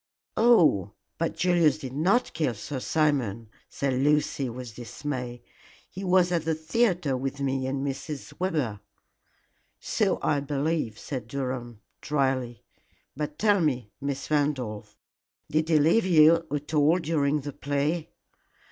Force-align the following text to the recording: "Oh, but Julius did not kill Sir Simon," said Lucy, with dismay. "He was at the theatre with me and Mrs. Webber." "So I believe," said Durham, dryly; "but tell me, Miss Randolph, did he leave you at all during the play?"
"Oh, 0.35 0.93
but 1.19 1.35
Julius 1.35 1.77
did 1.77 1.93
not 1.93 2.33
kill 2.33 2.55
Sir 2.55 2.79
Simon," 2.79 3.49
said 3.69 3.93
Lucy, 3.93 4.49
with 4.49 4.73
dismay. 4.73 5.43
"He 5.91 6.03
was 6.03 6.31
at 6.31 6.43
the 6.43 6.55
theatre 6.55 7.15
with 7.15 7.39
me 7.39 7.67
and 7.67 7.85
Mrs. 7.85 8.33
Webber." 8.39 8.79
"So 9.79 10.17
I 10.23 10.39
believe," 10.39 10.97
said 10.97 11.27
Durham, 11.27 11.81
dryly; 12.01 12.63
"but 13.15 13.37
tell 13.37 13.59
me, 13.61 13.91
Miss 14.01 14.31
Randolph, 14.31 14.97
did 15.51 15.69
he 15.69 15.77
leave 15.77 16.07
you 16.07 16.47
at 16.49 16.73
all 16.73 16.97
during 16.97 17.41
the 17.41 17.53
play?" 17.53 18.09